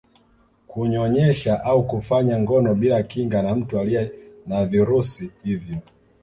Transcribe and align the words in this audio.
kunyonyesha 0.67 1.63
au 1.63 1.87
kufanya 1.87 2.39
ngono 2.39 2.75
bila 2.75 3.03
kinga 3.03 3.41
na 3.41 3.55
mtu 3.55 3.79
aliye 3.79 4.11
na 4.47 4.65
virusi 4.65 5.31
hivyo 5.43 5.75